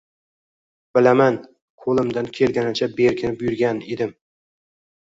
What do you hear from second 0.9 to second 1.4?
-Bilaman,